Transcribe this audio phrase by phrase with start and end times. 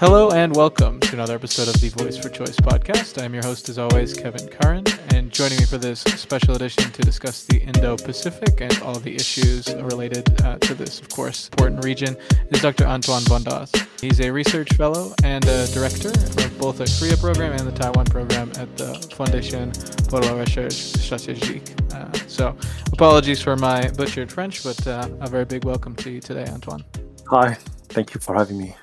[0.00, 3.20] Hello and welcome to another episode of the Voice for Choice podcast.
[3.20, 7.02] I'm your host, as always, Kevin Curran, and joining me for this special edition to
[7.02, 11.84] discuss the Indo Pacific and all the issues related uh, to this, of course, important
[11.84, 12.16] region
[12.50, 12.84] is Dr.
[12.86, 13.74] Antoine Bondaz.
[14.00, 18.04] He's a research fellow and a director of both the Korea program and the Taiwan
[18.04, 19.72] program at the Fondation
[20.08, 21.74] pour la Recherche Stratégique.
[21.92, 22.56] Uh, so,
[22.92, 26.84] apologies for my butchered French, but uh, a very big welcome to you today, Antoine.
[27.30, 27.54] Hi,
[27.88, 28.76] thank you for having me.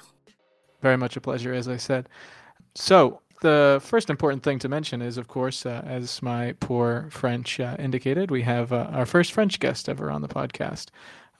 [0.86, 2.08] Very much a pleasure, as I said.
[2.76, 7.60] So, the first important thing to mention is, of course, uh, as my poor French
[7.60, 10.90] uh, indicated, we have uh, our first French guest ever on the podcast.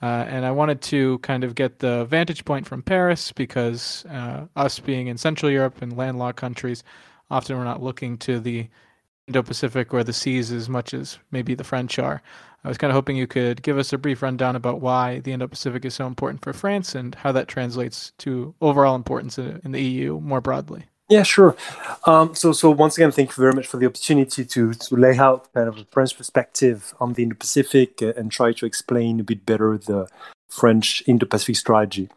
[0.02, 4.46] Uh, and I wanted to kind of get the vantage point from Paris because uh,
[4.56, 6.82] us being in Central Europe and landlocked countries,
[7.30, 8.66] often we're not looking to the
[9.28, 12.20] Indo Pacific or the seas as much as maybe the French are.
[12.66, 15.30] I was kind of hoping you could give us a brief rundown about why the
[15.30, 19.70] Indo Pacific is so important for France and how that translates to overall importance in
[19.70, 20.86] the EU more broadly.
[21.08, 21.56] Yeah, sure.
[22.08, 25.16] Um, so, so once again, thank you very much for the opportunity to to lay
[25.16, 29.22] out kind of a French perspective on the Indo Pacific and try to explain a
[29.22, 30.08] bit better the
[30.48, 32.08] French Indo Pacific strategy.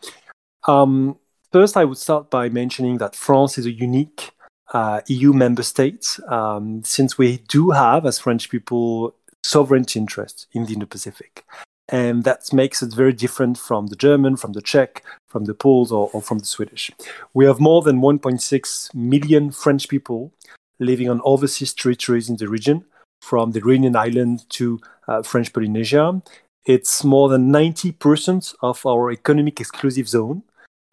[0.68, 1.20] Um,
[1.52, 4.32] first, I would start by mentioning that France is a unique
[4.74, 10.66] uh, EU member state, um, since we do have, as French people, sovereignty interest in
[10.66, 11.46] the Indo-Pacific.
[11.88, 15.92] And that makes it very different from the German, from the Czech, from the Poles,
[15.92, 16.92] or, or from the Swedish.
[17.34, 20.32] We have more than 1.6 million French people
[20.80, 22.86] living on overseas territories in the region,
[23.22, 26.22] from the Reunion Island to uh, French Polynesia.
[26.66, 30.44] It's more than 90% of our economic exclusive zone,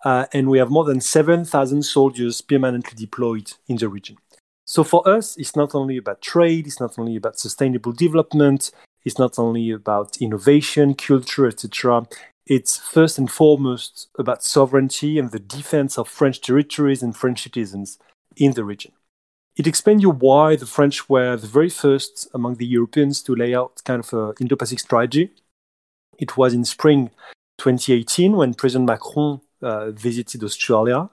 [0.04, 4.16] uh, and we have more than 7,000 soldiers permanently deployed in the region.
[4.66, 8.72] So for us, it's not only about trade, it's not only about sustainable development,
[9.04, 12.06] it's not only about innovation, culture, etc.
[12.46, 17.98] It's first and foremost about sovereignty and the defense of French territories and French citizens
[18.36, 18.92] in the region.
[19.56, 23.54] It explains you why the French were the very first among the Europeans to lay
[23.54, 25.30] out kind of an Indo-Pacific strategy.
[26.18, 27.10] It was in spring
[27.58, 31.08] 2018 when President Macron uh, visited Australia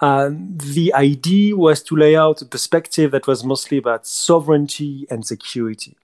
[0.00, 5.26] and the idea was to lay out a perspective that was mostly about sovereignty and
[5.26, 5.96] security.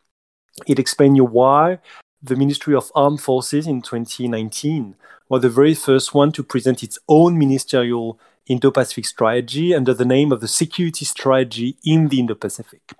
[0.66, 1.78] It explained you why
[2.22, 4.94] the Ministry of Armed Forces in 2019
[5.28, 10.32] was the very first one to present its own ministerial Indo-Pacific strategy under the name
[10.32, 12.94] of the Security Strategy in the Indo-Pacific.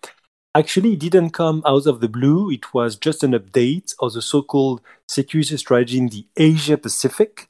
[0.54, 2.50] Actually, it didn't come out of the blue.
[2.50, 7.48] It was just an update of the so-called security strategy in the Asia Pacific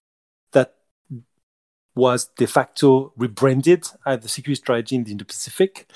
[1.95, 5.87] was de facto rebranded as the security strategy in the Indo-Pacific.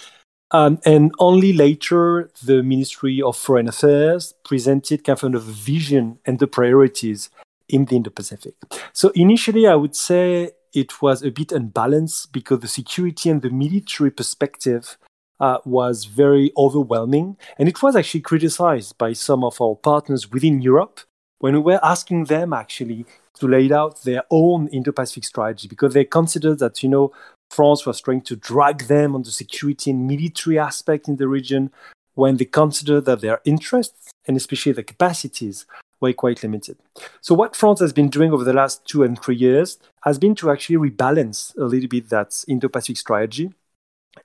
[0.53, 6.39] Um, and only later, the Ministry of Foreign Affairs presented kind of a vision and
[6.39, 7.31] the priorities
[7.69, 8.55] in the Indo-Pacific.
[8.93, 13.51] So initially, I would say it was a bit unbalanced because the security and the
[13.51, 14.99] military perspective
[15.41, 17.37] uh, was very overwhelming.
[17.59, 21.01] And it was actually criticized by some of our partners within Europe
[21.39, 23.05] when we were asking them actually
[23.39, 27.13] to lay out their own Indo-Pacific strategy because they considered that you know
[27.51, 31.71] France was trying to drag them on the security and military aspect in the region
[32.15, 35.67] when they considered that their interests and especially their capacities
[36.01, 36.77] were quite limited.
[37.21, 40.35] So what France has been doing over the last two and three years has been
[40.37, 43.53] to actually rebalance a little bit that Indo-Pacific strategy.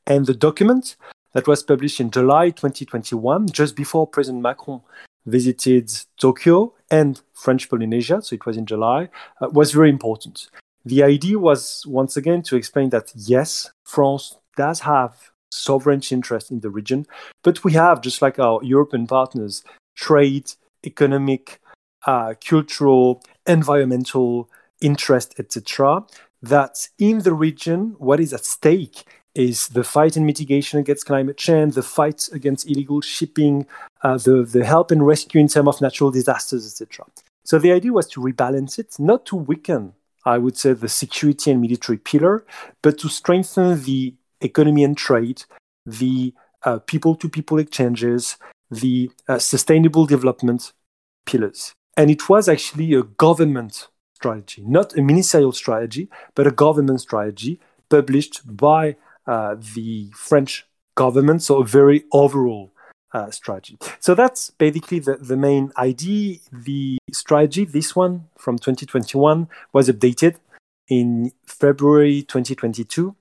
[0.07, 0.95] And the document
[1.33, 4.81] that was published in July 2021, just before President Macron
[5.25, 9.09] visited Tokyo and French Polynesia, so it was in July,
[9.41, 10.49] uh, was very important.
[10.83, 16.61] The idea was once again to explain that yes, France does have sovereign interest in
[16.61, 17.05] the region,
[17.43, 19.63] but we have, just like our European partners,
[19.95, 20.51] trade,
[20.85, 21.61] economic,
[22.07, 24.49] uh, cultural, environmental
[24.81, 26.03] interest, etc.
[26.41, 29.05] That in the region, what is at stake
[29.35, 33.65] is the fight and mitigation against climate change, the fight against illegal shipping,
[34.03, 37.05] uh, the, the help and rescue in terms of natural disasters, etc.
[37.43, 39.93] So the idea was to rebalance it, not to weaken,
[40.25, 42.45] I would say, the security and military pillar,
[42.81, 45.43] but to strengthen the economy and trade,
[45.85, 46.34] the
[46.85, 48.37] people to people exchanges,
[48.69, 50.73] the uh, sustainable development
[51.25, 51.73] pillars.
[51.97, 57.59] And it was actually a government strategy, not a ministerial strategy, but a government strategy
[57.89, 58.95] published by
[59.26, 60.66] the French
[60.96, 61.44] government.
[61.44, 62.72] So a very overall
[63.14, 63.78] uh, strategy.
[64.00, 66.38] So that's basically the, the main idea.
[66.52, 70.35] The strategy, this one from 2021, was updated
[70.88, 73.16] in February 2022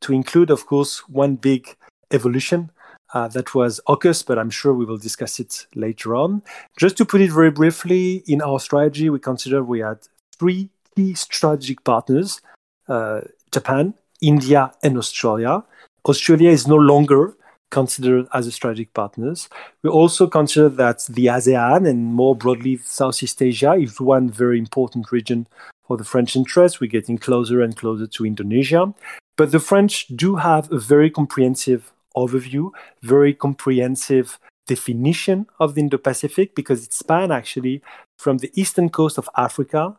[0.00, 1.76] to include, of course, one big
[2.10, 2.70] evolution
[3.12, 6.42] uh, that was AUKUS, but I'm sure we will discuss it later on.
[6.78, 9.98] Just to put it very briefly, in our strategy, we consider we had
[10.38, 12.40] three key strategic partners
[12.88, 13.20] uh,
[13.52, 15.64] Japan, India and Australia.
[16.08, 17.34] Australia is no longer
[17.70, 19.48] considered as a strategic partners.
[19.82, 25.12] We also consider that the ASEAN and more broadly Southeast Asia is one very important
[25.12, 25.46] region
[25.86, 26.80] for the French interest.
[26.80, 28.92] We're getting closer and closer to Indonesia.
[29.36, 32.70] But the French do have a very comprehensive overview,
[33.02, 37.82] very comprehensive definition of the Indo-Pacific because it spans actually
[38.18, 39.96] from the eastern coast of Africa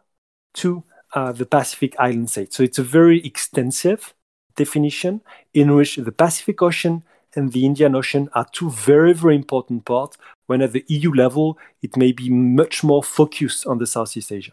[0.56, 2.55] to uh, the Pacific island states.
[2.57, 4.13] So it's a very extensive
[4.55, 5.21] definition
[5.53, 7.03] in which the Pacific Ocean
[7.35, 10.17] and the Indian Ocean are two very, very important parts,
[10.47, 14.51] when at the EU level, it may be much more focused on the Southeast Asia.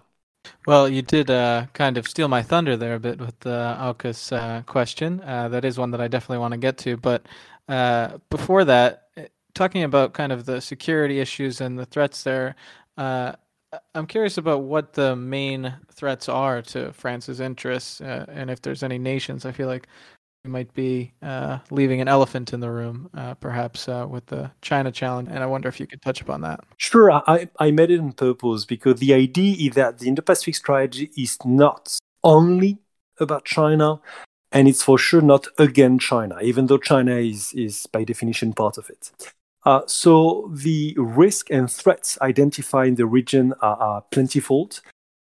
[0.67, 4.33] Well, you did uh, kind of steal my thunder there a bit with the AUKUS
[4.33, 5.21] uh, question.
[5.21, 6.97] Uh, that is one that I definitely want to get to.
[6.97, 7.27] But
[7.69, 12.55] uh, before that, eh, talking about kind of the security issues and the threats there,
[12.97, 13.33] uh,
[13.95, 18.83] I'm curious about what the main threats are to France's interests, uh, and if there's
[18.83, 19.45] any nations.
[19.45, 19.87] I feel like
[20.45, 24.51] we might be uh, leaving an elephant in the room, uh, perhaps uh, with the
[24.63, 25.29] China challenge.
[25.31, 26.61] And I wonder if you could touch upon that.
[26.77, 31.11] Sure, I, I made it on purpose because the idea is that the Indo-Pacific strategy
[31.17, 32.79] is not only
[33.21, 34.01] about China,
[34.53, 38.79] and it's for sure not against China, even though China is, is by definition part
[38.79, 39.11] of it.
[39.65, 44.71] Uh, so the risk and threats identified in the region are, are plentiful.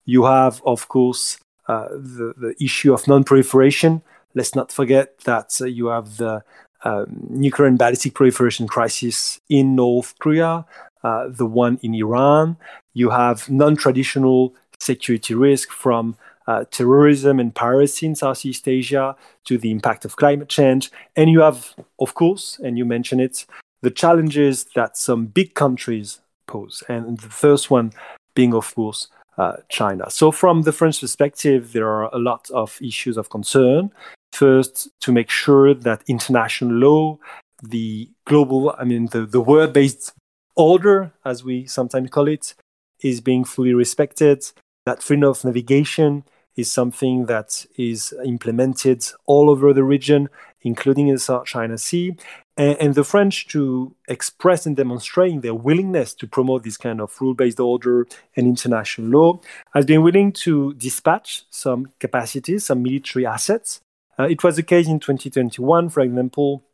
[0.04, 1.38] You have, of course,
[1.68, 4.02] uh, the, the issue of non-proliferation,
[4.34, 6.44] let's not forget that uh, you have the
[6.84, 10.64] um, nuclear and ballistic proliferation crisis in North Korea,
[11.02, 12.56] uh, the one in Iran.
[12.94, 16.16] You have non traditional security risk from
[16.46, 19.16] uh, terrorism and piracy in Southeast Asia
[19.46, 20.90] to the impact of climate change.
[21.16, 23.46] And you have, of course, and you mentioned it,
[23.86, 26.18] the challenges that some big countries
[26.48, 26.82] pose.
[26.88, 27.92] And the first one
[28.34, 29.06] being, of course,
[29.38, 30.10] uh, China.
[30.10, 33.92] So, from the French perspective, there are a lot of issues of concern.
[34.32, 37.18] First, to make sure that international law,
[37.62, 40.12] the global, I mean, the, the world based
[40.56, 42.54] order, as we sometimes call it,
[43.02, 44.50] is being fully respected,
[44.84, 46.24] that freedom of navigation
[46.56, 50.28] is something that is implemented all over the region,
[50.66, 52.16] including in the South China Sea.
[52.58, 57.34] And, the French, to express and demonstrating their willingness to promote this kind of rule
[57.34, 59.40] based order and international law,
[59.74, 63.80] has been willing to dispatch some capacities, some military assets
[64.18, 66.64] uh, it was the case in 2021, for example,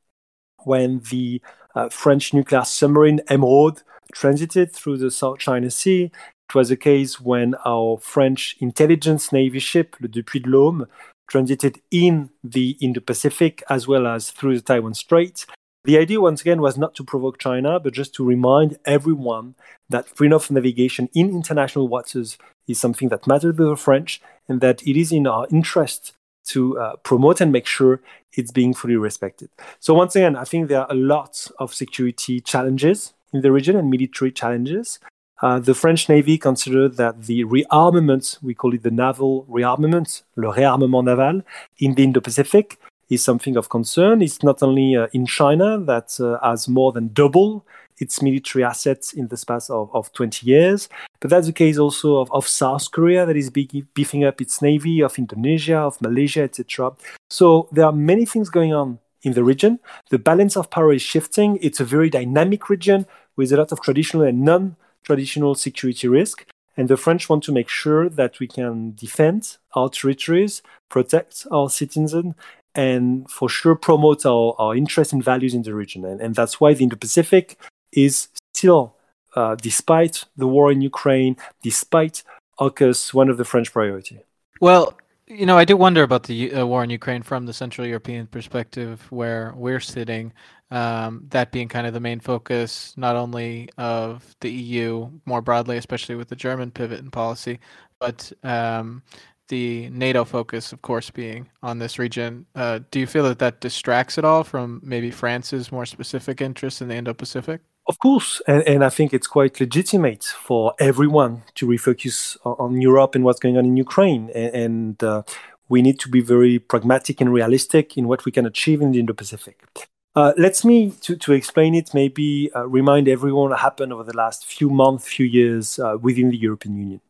[0.64, 1.42] when the
[1.74, 3.82] uh, French nuclear submarine Emeraude
[4.14, 6.04] transited through the South China Sea.
[6.48, 10.86] It was the case when our French intelligence navy ship, le Dupuy de Lôme,
[11.32, 15.46] transited in the Indo-Pacific as well as through the Taiwan Strait.
[15.84, 19.56] The idea, once again, was not to provoke China, but just to remind everyone
[19.88, 22.38] that freedom of navigation in international waters
[22.68, 26.12] is something that matters to the French and that it is in our interest
[26.44, 28.00] to uh, promote and make sure
[28.34, 29.48] it's being fully respected.
[29.80, 33.76] So once again, I think there are a lot of security challenges in the region
[33.76, 35.00] and military challenges.
[35.42, 40.48] Uh, the French Navy considered that the rearmament, we call it the naval rearmament, le
[40.48, 41.42] réarmement naval,
[41.78, 42.78] in the Indo-Pacific
[43.10, 44.22] is something of concern.
[44.22, 47.66] It's not only uh, in China that uh, has more than double
[47.98, 50.88] its military assets in the space of, of 20 years.
[51.20, 55.00] But that's the case also of, of South Korea that is beefing up its navy,
[55.00, 56.92] of Indonesia, of Malaysia, etc.
[57.30, 59.78] So there are many things going on in the region.
[60.10, 61.58] The balance of power is shifting.
[61.60, 66.46] It's a very dynamic region with a lot of traditional and non traditional security risk.
[66.76, 71.68] And the French want to make sure that we can defend our territories, protect our
[71.68, 72.34] citizens,
[72.74, 76.04] and for sure promote our, our interests and values in the region.
[76.04, 77.58] And, and that's why the Indo Pacific
[77.92, 78.96] is still,
[79.36, 82.22] uh, despite the war in Ukraine, despite
[82.58, 84.20] AUKUS, one of the French priority.
[84.60, 87.86] Well, you know, I do wonder about the uh, war in Ukraine from the Central
[87.86, 90.32] European perspective, where we're sitting.
[90.70, 95.76] Um, that being kind of the main focus, not only of the EU more broadly,
[95.76, 97.60] especially with the German pivot in policy,
[98.00, 99.02] but um,
[99.48, 102.46] the NATO focus, of course, being on this region.
[102.54, 106.80] Uh, do you feel that that distracts at all from maybe France's more specific interests
[106.80, 107.60] in the Indo-Pacific?
[107.88, 113.16] Of course, and, and I think it's quite legitimate for everyone to refocus on Europe
[113.16, 114.30] and what's going on in Ukraine.
[114.34, 115.22] And, and uh,
[115.68, 119.00] we need to be very pragmatic and realistic in what we can achieve in the
[119.00, 119.88] Indo-Pacific.
[120.14, 121.92] Uh, let's me to, to explain it.
[121.94, 126.30] Maybe uh, remind everyone what happened over the last few months, few years uh, within
[126.30, 127.00] the European Union.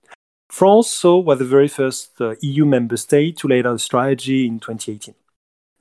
[0.49, 4.47] France so was the very first uh, EU member state to lay out a strategy
[4.47, 5.15] in 2018.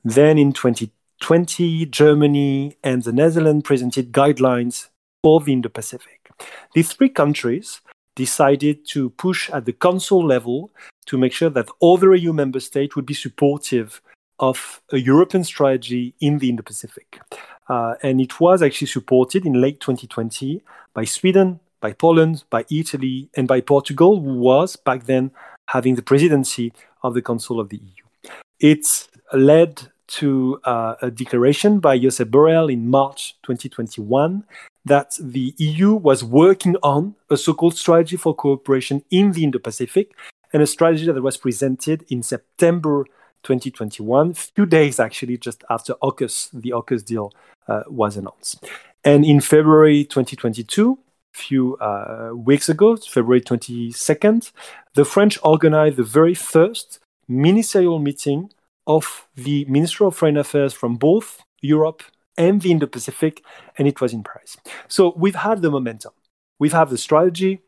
[0.04, 0.90] Then in 2020
[1.22, 4.88] 20, Germany, and the Netherlands presented guidelines
[5.22, 6.28] for the Indo Pacific.
[6.74, 7.80] These three countries
[8.16, 10.70] decided to push at the council level
[11.06, 14.02] to make sure that other EU member states would be supportive
[14.40, 17.20] of a European strategy in the Indo Pacific.
[17.68, 20.60] Uh, and it was actually supported in late 2020
[20.92, 25.30] by Sweden, by Poland, by Italy, and by Portugal, who was back then
[25.68, 26.72] having the presidency
[27.04, 28.30] of the Council of the EU.
[28.58, 34.44] It's led to uh, a declaration by Josep Borrell in March 2021
[34.84, 39.58] that the EU was working on a so called strategy for cooperation in the Indo
[39.58, 40.12] Pacific
[40.52, 43.04] and a strategy that was presented in September
[43.42, 47.32] 2021, few days actually just after AUKUS, the AUKUS deal
[47.68, 48.64] uh, was announced.
[49.04, 50.98] And in February 2022,
[51.32, 54.52] few uh, weeks ago, February 22nd,
[54.94, 58.50] the French organized the very first ministerial meeting
[58.86, 62.02] of the Minister of Foreign Affairs from both Europe
[62.36, 63.44] and the Indo Pacific,
[63.76, 64.56] and it was in Paris.
[64.88, 66.12] So we've had the momentum.
[66.58, 67.60] We've had the strategy,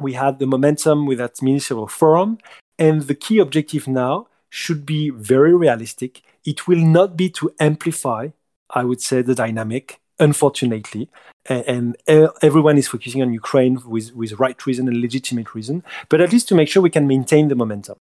[0.00, 2.38] we had the momentum with that ministerial forum,
[2.78, 6.22] and the key objective now should be very realistic.
[6.44, 8.28] It will not be to amplify,
[8.70, 11.08] I would say, the dynamic, unfortunately.
[11.46, 16.20] And, and everyone is focusing on Ukraine with, with right reason and legitimate reason, but
[16.20, 17.96] at least to make sure we can maintain the momentum.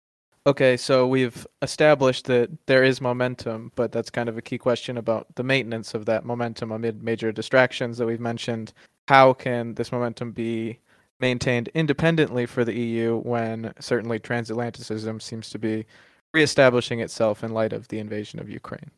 [0.47, 4.97] Okay, so we've established that there is momentum, but that's kind of a key question
[4.97, 8.73] about the maintenance of that momentum amid major distractions that we've mentioned.
[9.07, 10.79] How can this momentum be
[11.19, 15.85] maintained independently for the EU when certainly transatlanticism seems to be
[16.33, 18.89] reestablishing itself in light of the invasion of Ukraine?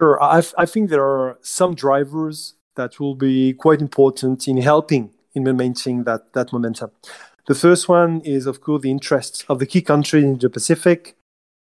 [0.00, 5.10] Sure, I, I think there are some drivers that will be quite important in helping
[5.34, 6.90] in maintaining that, that momentum.
[7.48, 11.16] The first one is, of course, the interest of the key countries in the Pacific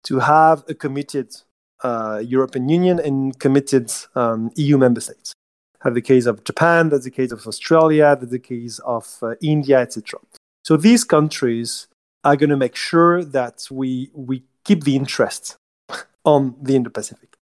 [0.05, 1.37] to have a committed
[1.83, 5.35] uh, European Union and committed um, EU member states.
[5.83, 9.35] Have the case of Japan, that's the case of Australia, that's the case of uh,
[9.43, 10.21] India, etc.
[10.65, 11.87] So these countries
[12.25, 15.59] are going to make sure that we we keep the interest
[16.25, 17.37] on the Indo-Pacific.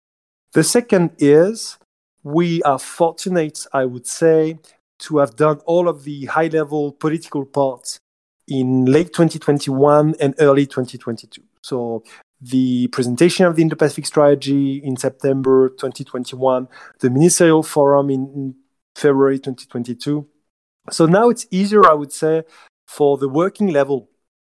[0.53, 1.77] The second is
[2.24, 4.57] we are fortunate, I would say,
[5.01, 8.00] to have done all of the high-level political parts
[8.51, 11.41] in late 2021 and early 2022.
[11.62, 12.03] So
[12.41, 16.67] the presentation of the Indo-Pacific strategy in September 2021,
[17.00, 18.55] the ministerial forum in
[18.93, 20.27] February 2022.
[20.89, 22.43] So now it's easier, I would say,
[22.88, 24.10] for the working level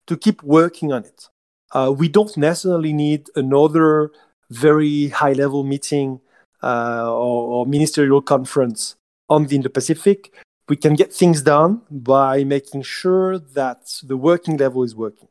[0.08, 1.28] to keep working on it.
[1.72, 4.10] Uh, we don't necessarily need another
[4.50, 6.20] very high-level meeting
[6.62, 8.96] uh, or, or ministerial conference
[9.30, 10.34] on the Indo-Pacific
[10.68, 15.28] we can get things done by making sure that the working level is working.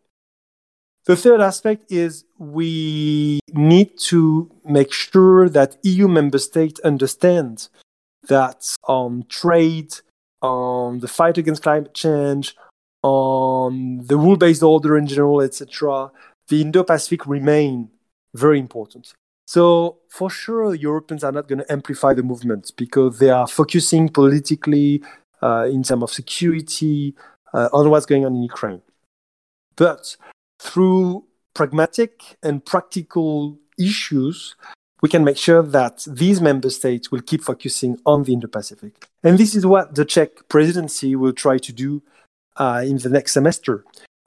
[1.06, 7.68] The third aspect is we need to make sure that EU member states understand
[8.28, 9.94] that on trade,
[10.42, 12.56] on the fight against climate change,
[13.04, 16.12] on the rule-based order in general, etc.,
[16.48, 17.90] the Indo-Pacific remain
[18.34, 19.14] very important.
[19.46, 24.10] So for sure, Europeans are not going to amplify the movement because they are focusing
[24.10, 25.04] politically
[25.42, 27.16] in terms of security
[27.54, 28.82] uh, on what's going on in Ukraine.
[29.76, 30.18] But
[30.60, 34.56] through pragmatic and practical issues,
[35.02, 39.08] we can make sure that these member states will keep focusing on the Indo Pacific.
[39.24, 42.02] And this is what the Czech presidency will try to do
[42.58, 43.84] uh, in the next semester.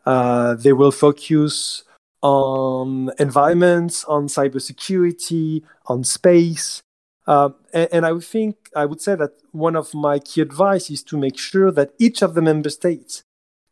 [0.06, 1.84] Uh, they will focus
[2.22, 6.82] on environments, on cybersecurity, on space,
[7.28, 11.02] uh, and, and, I think I would say that one of my key advice is
[11.04, 13.22] to make sure that each of the member states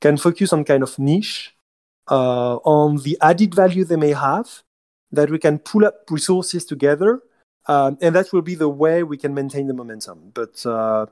[0.03, 1.57] can focus on kind of niche,
[2.11, 4.63] uh, on the added value they may have,
[5.11, 7.23] that we can pull up resources together,
[7.67, 10.33] um, and that will be the way we can maintain the momentum.
[10.35, 11.07] But uh,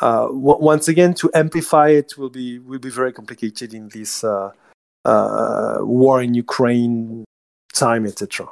[0.00, 4.22] uh w- once again, to amplify it will be will be very complicated in this
[4.22, 4.52] uh,
[5.04, 7.24] uh, war in Ukraine
[7.72, 8.46] time, etc.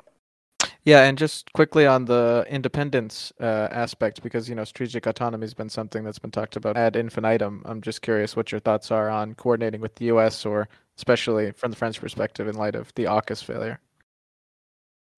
[0.89, 5.53] Yeah, and just quickly on the independence uh, aspect, because you know strategic autonomy has
[5.53, 7.61] been something that's been talked about ad infinitum.
[7.67, 10.47] I'm just curious what your thoughts are on coordinating with the U.S.
[10.47, 10.67] or
[10.97, 13.81] especially from the French perspective in light of the AUKUS failure.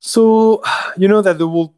[0.00, 0.60] So,
[0.96, 1.76] you know that the whole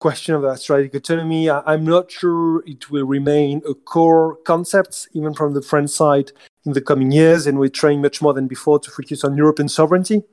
[0.00, 5.34] question of that strategic autonomy, I'm not sure it will remain a core concept even
[5.34, 6.32] from the French side
[6.64, 9.68] in the coming years, and we're trying much more than before to focus on European
[9.68, 10.24] sovereignty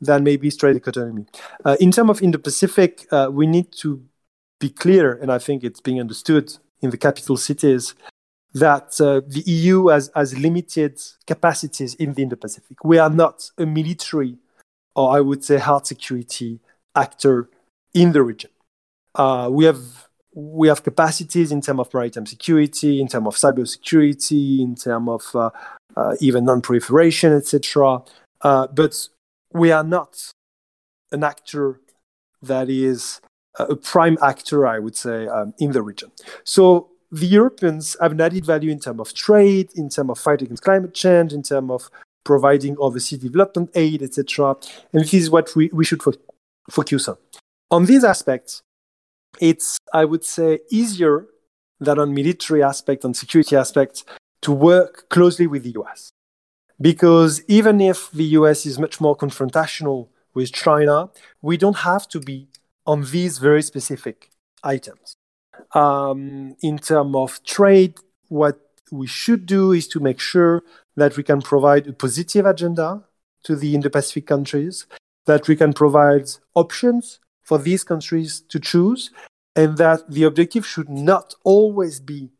[0.00, 1.26] than maybe strategic autonomy.
[1.64, 4.02] Uh, in terms of Indo-Pacific, uh, we need to
[4.60, 7.94] be clear, and I think it's being understood in the capital cities,
[8.54, 12.82] that uh, the EU has, has limited capacities in the Indo-Pacific.
[12.84, 14.36] We are not a military,
[14.94, 16.60] or I would say hard security
[16.94, 17.48] actor
[17.94, 18.50] in the region.
[19.14, 23.66] Uh, we have we have capacities in terms of maritime security, in terms of cyber
[23.66, 25.50] security, in terms of uh,
[25.96, 28.02] uh, even non-proliferation, etc.
[28.40, 29.08] but
[29.52, 30.32] we are not
[31.12, 31.80] an actor
[32.42, 33.20] that is
[33.58, 36.12] a prime actor, I would say, um, in the region.
[36.44, 40.42] So the Europeans have an added value in terms of trade, in terms of fight
[40.42, 41.90] against climate change, in terms of
[42.24, 44.56] providing overseas development aid, etc.
[44.92, 46.12] And this is what we, we should fo-
[46.70, 47.16] focus on.
[47.70, 48.62] On these aspects,
[49.40, 51.26] it's, I would say, easier
[51.80, 54.04] than on military aspect, on security aspects,
[54.42, 56.10] to work closely with the US.
[56.80, 61.10] Because even if the US is much more confrontational with China,
[61.42, 62.48] we don't have to be
[62.86, 64.30] on these very specific
[64.62, 65.16] items.
[65.74, 67.94] Um, in terms of trade,
[68.28, 70.62] what we should do is to make sure
[70.96, 73.04] that we can provide a positive agenda
[73.44, 74.86] to the Indo-Pacific countries,
[75.26, 79.10] that we can provide options for these countries to choose,
[79.54, 82.30] and that the objective should not always be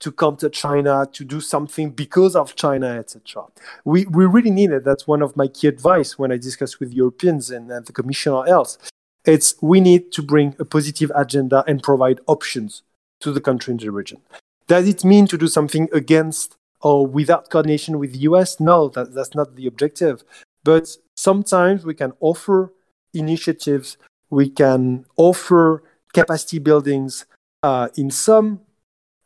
[0.00, 3.44] to counter China, to do something because of China, etc.
[3.84, 4.84] We, we really need it.
[4.84, 8.32] That's one of my key advice when I discuss with Europeans and, and the Commission
[8.32, 8.78] or else.
[9.24, 12.82] It's we need to bring a positive agenda and provide options
[13.20, 14.20] to the country in the region.
[14.68, 18.60] Does it mean to do something against or without coordination with the US?
[18.60, 20.22] No, that, that's not the objective.
[20.62, 22.72] But sometimes we can offer
[23.14, 23.96] initiatives,
[24.30, 27.26] we can offer capacity buildings
[27.62, 28.60] uh, in some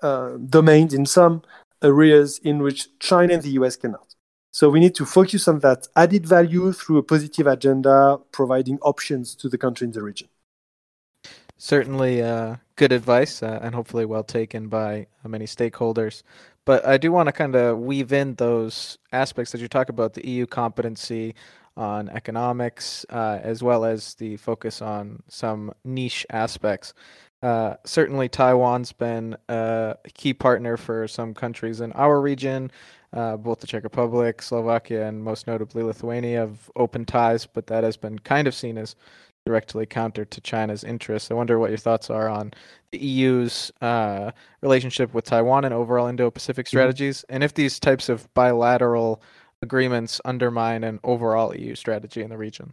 [0.03, 1.43] uh, domains, in some
[1.83, 4.15] areas in which China and the US cannot.
[4.53, 9.35] So we need to focus on that added value through a positive agenda, providing options
[9.37, 10.29] to the country in the region.
[11.57, 16.23] Certainly, uh, good advice, uh, and hopefully well taken by many stakeholders.
[16.65, 20.15] But I do want to kind of weave in those aspects that you talk about
[20.15, 21.35] the EU competency
[21.77, 26.93] on economics, uh, as well as the focus on some niche aspects.
[27.43, 32.71] Uh, certainly, Taiwan's been a key partner for some countries in our region.
[33.13, 37.83] Uh, both the Czech Republic, Slovakia, and most notably Lithuania have open ties, but that
[37.83, 38.95] has been kind of seen as
[39.45, 41.31] directly counter to China's interests.
[41.31, 42.53] I wonder what your thoughts are on
[42.93, 46.71] the EU's uh, relationship with Taiwan and overall Indo-Pacific mm-hmm.
[46.71, 49.23] strategies, and if these types of bilateral
[49.63, 52.73] agreements undermine an overall EU strategy in the region.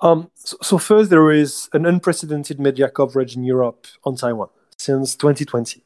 [0.00, 5.16] Um, so, so, first, there is an unprecedented media coverage in Europe on Taiwan since
[5.16, 5.82] 2020,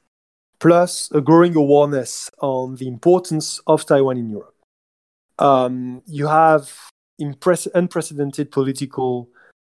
[0.58, 4.54] plus a growing awareness on the importance of Taiwan in Europe.
[5.38, 9.28] Um, you have impres- unprecedented political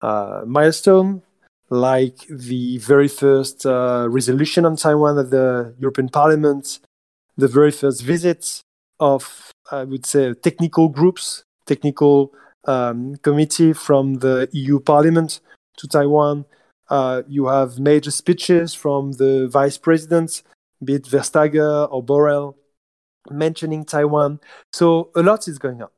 [0.01, 1.23] uh, milestone,
[1.69, 6.81] like the very first uh, resolution on Taiwan at the European Parliament,
[7.37, 8.61] the very first visit
[8.99, 12.33] of, I would say, technical groups, technical
[12.65, 15.41] um, committee from the EU Parliament
[15.77, 16.45] to Taiwan.
[16.89, 20.43] Uh, you have major speeches from the vice presidents,
[20.85, 22.55] be it Vestager or Borrell,
[23.31, 24.41] mentioning Taiwan.
[24.73, 25.89] So a lot is going on.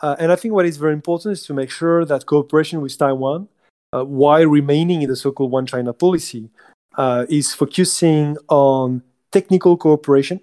[0.00, 2.96] Uh, and I think what is very important is to make sure that cooperation with
[2.96, 3.48] Taiwan,
[3.92, 6.50] uh, while remaining in the so called One China policy,
[6.96, 10.40] uh, is focusing on technical cooperation,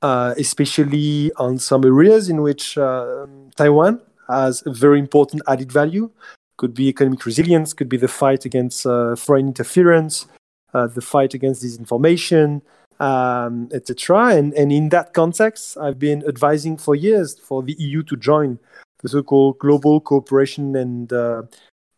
[0.00, 3.26] uh, especially on some areas in which uh,
[3.56, 6.10] Taiwan has a very important added value.
[6.58, 10.26] Could be economic resilience, could be the fight against uh, foreign interference,
[10.72, 12.62] the fight against disinformation,
[13.00, 14.34] um, etc.
[14.34, 18.58] And, and in that context, I've been advising for years for the EU to join
[19.02, 21.42] the so-called Global Cooperation and, uh,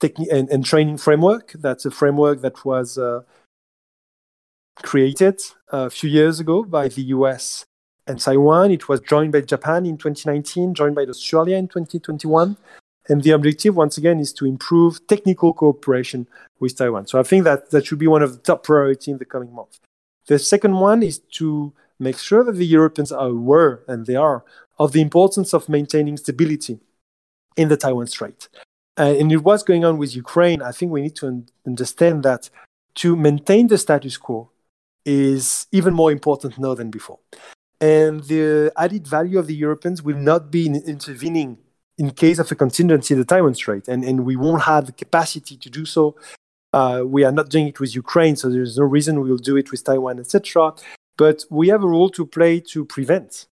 [0.00, 1.52] Techni- and, and Training Framework.
[1.52, 3.22] That's a framework that was uh,
[4.82, 7.64] created a few years ago by the US
[8.08, 8.70] and Taiwan.
[8.70, 12.56] It was joined by Japan in 2019, joined by Australia in 2021.
[13.08, 16.26] And the objective, once again, is to improve technical cooperation
[16.58, 17.06] with Taiwan.
[17.06, 19.54] So I think that that should be one of the top priorities in the coming
[19.54, 19.80] months.
[20.26, 24.44] The second one is to make sure that the Europeans are aware, and they are,
[24.78, 26.80] of the importance of maintaining stability
[27.56, 28.48] in the Taiwan Strait.
[28.98, 30.60] Uh, and it was going on with Ukraine.
[30.60, 32.50] I think we need to un- understand that
[32.96, 34.50] to maintain the status quo
[35.04, 37.18] is even more important now than before.
[37.80, 41.58] And the added value of the Europeans will not be in intervening
[41.96, 44.92] in case of a contingency in the Taiwan Strait, and, and we won't have the
[44.92, 46.14] capacity to do so
[46.72, 49.56] uh, we are not doing it with Ukraine, so there's no reason we will do
[49.56, 50.74] it with Taiwan, etc.
[51.16, 53.46] But we have a role to play to prevent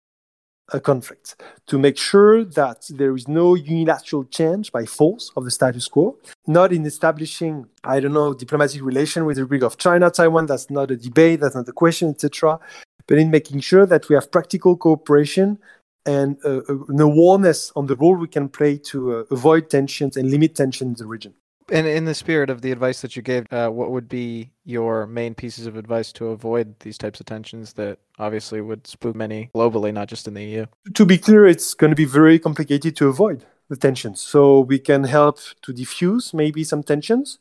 [0.72, 5.50] a conflict, to make sure that there is no unilateral change by force of the
[5.50, 10.10] status quo, not in establishing, I don't know, diplomatic relation with the Republic of China,
[10.10, 12.58] Taiwan, that's not a debate, that's not a question, etc.,
[13.06, 15.58] but in making sure that we have practical cooperation
[16.04, 20.16] and uh, uh an awareness on the role we can play to uh, avoid tensions
[20.16, 21.34] and limit tension in the region.
[21.70, 25.06] And in the spirit of the advice that you gave, uh, what would be your
[25.06, 29.48] main pieces of advice to avoid these types of tensions that obviously would spook many
[29.54, 30.66] globally, not just in the EU?
[30.92, 33.46] To be clear, it's going to be very complicated to avoid.
[33.72, 34.20] the tensions.
[34.20, 37.38] So we can help to diffuse maybe some tensions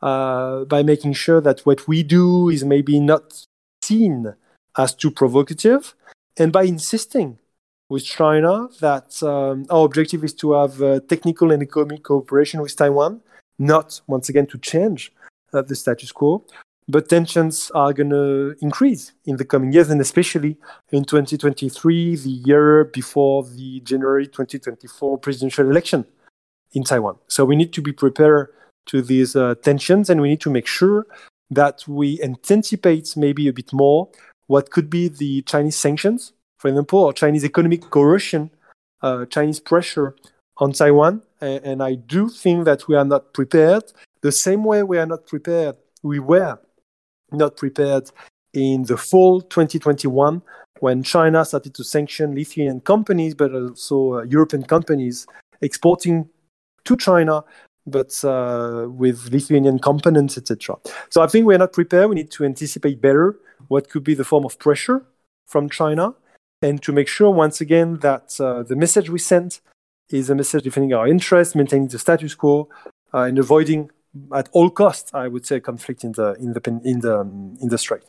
[0.00, 3.46] uh, by making sure that what we do is maybe not
[3.82, 4.34] seen
[4.76, 5.94] as too provocative,
[6.38, 7.38] and by insisting
[7.88, 12.76] with China that um, our objective is to have uh, technical and economic cooperation with
[12.76, 13.20] Taiwan,
[13.58, 15.12] not once again to change
[15.52, 16.44] uh, the status quo.
[16.88, 20.56] But tensions are going to increase in the coming years, and especially
[20.92, 26.04] in 2023, the year before the January 2024 presidential election
[26.74, 27.16] in Taiwan.
[27.26, 28.50] So we need to be prepared
[28.86, 31.06] to these uh, tensions, and we need to make sure
[31.50, 34.08] that we anticipate maybe a bit more
[34.46, 38.50] what could be the Chinese sanctions for example, or Chinese economic coercion,
[39.02, 40.16] uh, Chinese pressure
[40.58, 41.22] on Taiwan.
[41.40, 43.84] And, and, I do think that we are not prepared
[44.22, 46.58] the same way we are not prepared, we were
[47.30, 48.10] not prepared
[48.54, 50.42] in the fall 2021
[50.80, 55.26] when China started to sanction Lithuanian companies, but also uh, European companies
[55.60, 56.28] exporting
[56.84, 57.44] to China,
[57.86, 60.76] but uh, with Lithuanian components, etc.
[61.10, 62.08] So I think we're not prepared.
[62.08, 63.36] We need to anticipate better
[63.68, 65.06] what could be the form of pressure
[65.46, 66.14] from China
[66.62, 69.60] and to make sure once again that uh, the message we sent
[70.10, 72.68] is a message defending our interests, maintaining the status quo,
[73.12, 73.90] uh, and avoiding
[74.34, 77.68] at all costs, I would say, conflict in the in the in the um, in
[77.68, 78.02] the strait.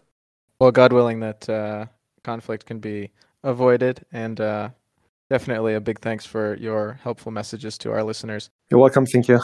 [0.60, 1.86] Well, God willing that uh,
[2.24, 3.12] conflict can be
[3.44, 4.70] avoided, and uh,
[5.30, 8.50] definitely a big thanks for your helpful messages to our listeners.
[8.70, 9.06] You're welcome.
[9.06, 9.40] Thank you.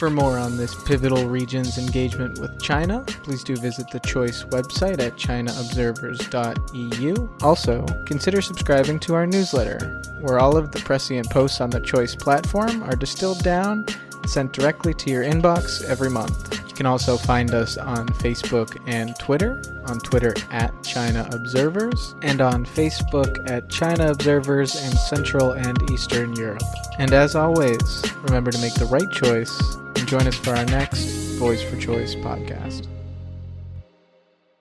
[0.00, 4.98] For more on this pivotal region's engagement with China, please do visit the Choice website
[4.98, 7.28] at chinaobservers.eu.
[7.42, 12.14] Also, consider subscribing to our newsletter, where all of the prescient posts on the Choice
[12.14, 13.84] platform are distilled down
[14.14, 16.58] and sent directly to your inbox every month.
[16.66, 22.40] You can also find us on Facebook and Twitter, on Twitter at China Observers, and
[22.40, 26.62] on Facebook at China Observers in Central and Eastern Europe.
[26.98, 29.76] And as always, remember to make the right choice
[30.10, 31.04] join us for our next
[31.38, 32.88] Voice for Choice podcast.